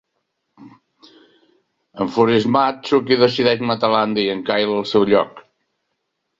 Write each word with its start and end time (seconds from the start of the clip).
Enfurismat, 2.07 2.81
Chucky 2.89 3.19
decideix 3.27 3.63
matar 3.73 3.93
l'Andy 3.95 4.27
i 4.27 4.35
en 4.39 4.43
Kyle 4.51 4.77
al 4.81 4.93
seu 4.97 5.09
lloc. 5.15 5.49